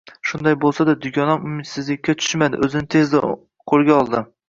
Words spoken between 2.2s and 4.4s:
tushmadi, oʻzini tezda qoʻlga oldi